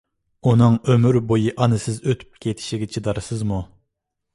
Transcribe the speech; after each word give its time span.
ئۇنىڭ 0.51 0.77
ئۆمۈر 0.93 1.21
بويى 1.33 1.55
ئانىسىز 1.61 2.03
ئۆتۈپ 2.09 2.43
كېتىشىگە 2.47 2.93
چىدارسىزمۇ؟ 2.97 3.67